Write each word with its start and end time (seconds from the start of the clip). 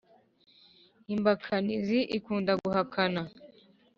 Impakanizi 1.13 1.99
ikunda 2.17 2.51
guhakana 2.61 3.21